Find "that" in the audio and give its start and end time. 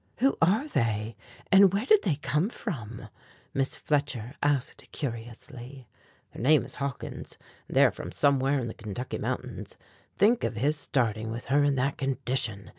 11.75-11.99